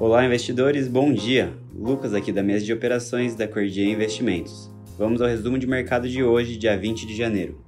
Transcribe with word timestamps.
Olá, 0.00 0.24
investidores, 0.24 0.88
bom 0.88 1.12
dia! 1.12 1.52
Lucas 1.78 2.14
aqui 2.14 2.32
da 2.32 2.42
mesa 2.42 2.64
de 2.64 2.72
operações 2.72 3.34
da 3.34 3.46
Cordia 3.46 3.84
Investimentos. 3.84 4.70
Vamos 4.96 5.20
ao 5.20 5.28
resumo 5.28 5.58
de 5.58 5.66
mercado 5.66 6.08
de 6.08 6.24
hoje, 6.24 6.56
dia 6.56 6.74
20 6.74 7.06
de 7.06 7.14
janeiro. 7.14 7.60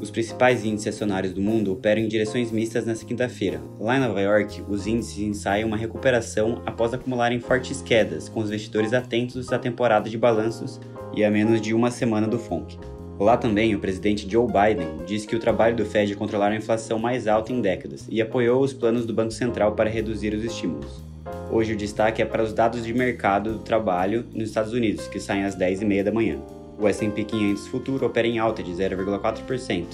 Os 0.00 0.10
principais 0.10 0.64
índices 0.64 0.92
acionários 0.92 1.32
do 1.32 1.40
mundo 1.40 1.72
operam 1.72 2.02
em 2.02 2.08
direções 2.08 2.50
mistas 2.50 2.84
nesta 2.84 3.06
quinta-feira. 3.06 3.60
Lá 3.78 3.96
em 3.96 4.00
Nova 4.00 4.20
York, 4.20 4.60
os 4.68 4.88
índices 4.88 5.20
ensaiam 5.20 5.68
uma 5.68 5.76
recuperação 5.76 6.60
após 6.66 6.92
acumularem 6.92 7.38
fortes 7.38 7.80
quedas, 7.80 8.28
com 8.28 8.40
os 8.40 8.48
investidores 8.48 8.92
atentos 8.92 9.52
à 9.52 9.56
temporada 9.56 10.10
de 10.10 10.18
balanços 10.18 10.80
e 11.14 11.22
a 11.22 11.30
menos 11.30 11.60
de 11.60 11.72
uma 11.72 11.92
semana 11.92 12.26
do 12.26 12.40
FONC. 12.40 12.76
Lá 13.20 13.36
também, 13.36 13.72
o 13.76 13.78
presidente 13.78 14.28
Joe 14.28 14.48
Biden 14.48 15.06
disse 15.06 15.28
que 15.28 15.36
o 15.36 15.40
trabalho 15.40 15.76
do 15.76 15.84
Fed 15.84 16.12
é 16.12 16.16
controlar 16.16 16.50
a 16.50 16.56
inflação 16.56 16.98
mais 16.98 17.28
alta 17.28 17.52
em 17.52 17.60
décadas 17.60 18.08
e 18.10 18.20
apoiou 18.20 18.64
os 18.64 18.72
planos 18.72 19.06
do 19.06 19.14
Banco 19.14 19.30
Central 19.30 19.76
para 19.76 19.88
reduzir 19.88 20.34
os 20.34 20.42
estímulos. 20.42 21.11
Hoje 21.52 21.74
o 21.74 21.76
destaque 21.76 22.22
é 22.22 22.24
para 22.24 22.42
os 22.42 22.54
dados 22.54 22.82
de 22.82 22.94
mercado 22.94 23.52
do 23.52 23.58
trabalho 23.58 24.24
nos 24.32 24.48
Estados 24.48 24.72
Unidos, 24.72 25.06
que 25.06 25.20
saem 25.20 25.44
às 25.44 25.54
10h30 25.54 26.04
da 26.04 26.10
manhã. 26.10 26.38
O 26.78 26.88
S&P 26.88 27.24
500 27.24 27.66
futuro 27.66 28.06
opera 28.06 28.26
em 28.26 28.38
alta 28.38 28.62
de 28.62 28.72
0,4%. 28.72 29.84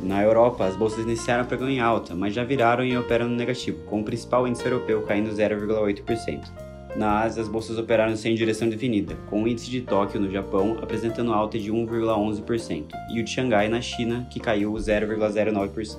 Na 0.00 0.22
Europa, 0.22 0.64
as 0.64 0.74
bolsas 0.74 1.04
iniciaram 1.04 1.44
pregão 1.44 1.68
em 1.68 1.80
alta, 1.80 2.14
mas 2.14 2.32
já 2.32 2.42
viraram 2.42 2.82
e 2.82 2.96
operam 2.96 3.28
no 3.28 3.36
negativo, 3.36 3.84
com 3.84 4.00
o 4.00 4.04
principal 4.04 4.48
índice 4.48 4.64
europeu 4.64 5.02
caindo 5.02 5.30
0,8%. 5.30 6.50
Na 6.96 7.20
Ásia, 7.20 7.42
as 7.42 7.48
bolsas 7.48 7.76
operaram 7.76 8.16
sem 8.16 8.34
direção 8.34 8.70
definida, 8.70 9.14
com 9.28 9.42
o 9.42 9.48
índice 9.48 9.70
de 9.70 9.82
Tóquio, 9.82 10.18
no 10.18 10.32
Japão, 10.32 10.78
apresentando 10.80 11.34
alta 11.34 11.58
de 11.58 11.70
1,11%, 11.70 12.86
e 13.10 13.20
o 13.20 13.22
de 13.22 13.30
Xangai, 13.30 13.68
na 13.68 13.82
China, 13.82 14.26
que 14.30 14.40
caiu 14.40 14.72
0,09%. 14.72 15.98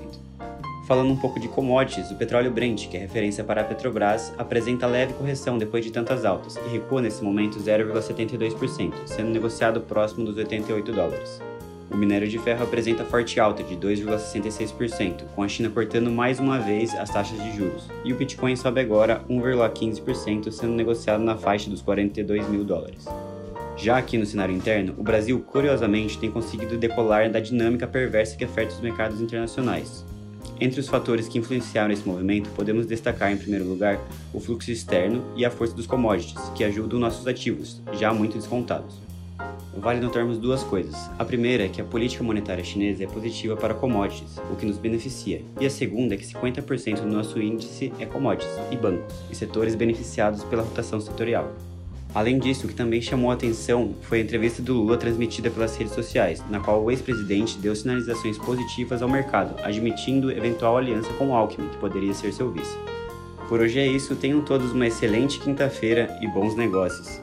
Falando 0.93 1.11
um 1.11 1.17
pouco 1.17 1.39
de 1.39 1.47
commodities, 1.47 2.11
o 2.11 2.15
petróleo 2.15 2.51
Brent, 2.51 2.87
que 2.87 2.95
é 2.95 2.99
referência 2.99 3.43
para 3.43 3.61
a 3.61 3.63
Petrobras, 3.63 4.31
apresenta 4.37 4.85
leve 4.85 5.13
correção 5.13 5.57
depois 5.57 5.83
de 5.83 5.89
tantas 5.91 6.23
altas 6.23 6.55
e 6.55 6.69
recua 6.69 7.01
nesse 7.01 7.23
momento 7.23 7.57
0,72%, 7.59 8.93
sendo 9.07 9.31
negociado 9.31 9.81
próximo 9.81 10.23
dos 10.23 10.37
88 10.37 10.91
dólares. 10.91 11.41
O 11.89 11.97
minério 11.97 12.27
de 12.27 12.37
ferro 12.37 12.63
apresenta 12.63 13.03
forte 13.03 13.39
alta 13.39 13.63
de 13.63 13.75
2,66%, 13.75 15.23
com 15.35 15.41
a 15.41 15.47
China 15.47 15.71
cortando 15.71 16.11
mais 16.11 16.39
uma 16.39 16.59
vez 16.59 16.93
as 16.93 17.09
taxas 17.09 17.41
de 17.41 17.57
juros, 17.57 17.89
e 18.05 18.13
o 18.13 18.15
Bitcoin 18.15 18.55
sobe 18.55 18.79
agora 18.79 19.25
1,15%, 19.27 20.51
sendo 20.51 20.73
negociado 20.73 21.23
na 21.23 21.35
faixa 21.35 21.71
dos 21.71 21.81
42 21.81 22.47
mil 22.47 22.63
dólares. 22.63 23.07
Já 23.75 23.97
aqui 23.97 24.15
no 24.15 24.27
cenário 24.27 24.55
interno, 24.55 24.93
o 24.95 25.01
Brasil 25.01 25.39
curiosamente 25.39 26.19
tem 26.19 26.29
conseguido 26.29 26.77
decolar 26.77 27.31
da 27.31 27.39
dinâmica 27.39 27.87
perversa 27.87 28.37
que 28.37 28.45
afeta 28.45 28.75
os 28.75 28.79
mercados 28.79 29.19
internacionais, 29.19 30.05
entre 30.59 30.79
os 30.79 30.87
fatores 30.87 31.27
que 31.27 31.37
influenciaram 31.37 31.93
esse 31.93 32.07
movimento, 32.07 32.49
podemos 32.51 32.85
destacar 32.85 33.31
em 33.31 33.37
primeiro 33.37 33.65
lugar 33.65 33.99
o 34.33 34.39
fluxo 34.39 34.71
externo 34.71 35.23
e 35.35 35.45
a 35.45 35.51
força 35.51 35.75
dos 35.75 35.87
commodities, 35.87 36.49
que 36.55 36.63
ajudam 36.63 36.99
nossos 36.99 37.27
ativos, 37.27 37.81
já 37.93 38.13
muito 38.13 38.37
descontados. 38.37 39.01
Vale 39.75 39.99
notarmos 39.99 40.37
duas 40.37 40.63
coisas. 40.63 41.09
A 41.17 41.25
primeira 41.25 41.65
é 41.65 41.67
que 41.67 41.81
a 41.81 41.83
política 41.83 42.23
monetária 42.23 42.63
chinesa 42.63 43.03
é 43.03 43.07
positiva 43.07 43.57
para 43.57 43.73
commodities, 43.73 44.37
o 44.51 44.55
que 44.55 44.65
nos 44.65 44.77
beneficia. 44.77 45.41
E 45.59 45.65
a 45.65 45.69
segunda 45.69 46.13
é 46.13 46.17
que 46.17 46.25
50% 46.25 47.01
do 47.01 47.07
nosso 47.07 47.41
índice 47.41 47.91
é 47.99 48.05
commodities 48.05 48.53
e 48.71 48.77
bancos, 48.77 49.13
e 49.31 49.35
setores 49.35 49.73
beneficiados 49.73 50.43
pela 50.43 50.61
rotação 50.61 51.01
setorial. 51.01 51.51
Além 52.13 52.37
disso, 52.37 52.65
o 52.65 52.69
que 52.69 52.75
também 52.75 53.01
chamou 53.01 53.31
a 53.31 53.33
atenção 53.33 53.95
foi 54.01 54.19
a 54.19 54.21
entrevista 54.21 54.61
do 54.61 54.75
Lula 54.75 54.97
transmitida 54.97 55.49
pelas 55.49 55.75
redes 55.75 55.95
sociais, 55.95 56.43
na 56.47 56.59
qual 56.59 56.83
o 56.83 56.91
ex-presidente 56.91 57.57
deu 57.57 57.75
sinalizações 57.75 58.37
positivas 58.37 59.01
ao 59.01 59.09
mercado, 59.09 59.55
admitindo 59.63 60.31
eventual 60.31 60.77
aliança 60.77 61.11
com 61.13 61.29
o 61.29 61.33
Alckmin, 61.33 61.69
que 61.69 61.77
poderia 61.77 62.13
ser 62.13 62.31
seu 62.31 62.51
vice. 62.51 62.77
Por 63.49 63.61
hoje 63.61 63.79
é 63.79 63.87
isso, 63.87 64.15
tenham 64.15 64.41
todos 64.41 64.71
uma 64.73 64.87
excelente 64.87 65.39
quinta-feira 65.39 66.15
e 66.21 66.27
bons 66.27 66.55
negócios. 66.55 67.19